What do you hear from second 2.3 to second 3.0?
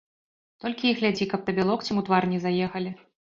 не заехалі.